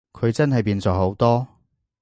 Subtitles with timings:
[0.13, 1.47] 佢真係變咗好多